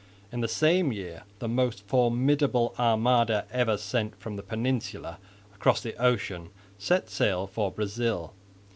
[0.31, 5.19] In the same year the most formidable armada ever sent from the Peninsula
[5.53, 8.33] across the ocean set sail for Brazil.